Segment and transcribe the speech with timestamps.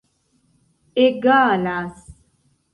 [1.05, 1.97] egalas